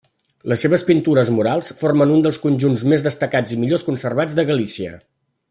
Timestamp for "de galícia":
4.41-4.99